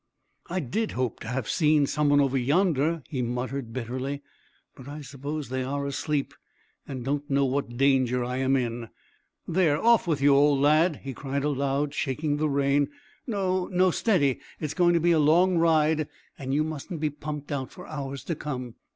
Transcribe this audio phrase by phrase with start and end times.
[0.49, 4.23] "I did hope to have seen some one over yonder," he muttered bitterly,
[4.75, 6.33] "but I suppose they are asleep
[6.87, 8.89] and don't know what danger I am in.
[9.47, 12.89] There, off with you, old lad," he cried aloud, shaking the rein.
[13.27, 17.51] "No, no steady; it's going to be a long ride, and you mustn't be pumped
[17.51, 18.73] out for hours to come.